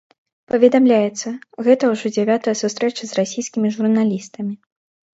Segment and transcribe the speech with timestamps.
[0.53, 1.33] Паведамляецца,
[1.69, 4.53] гэта ўжо дзявятая сустрэча з расійскімі журналістамі.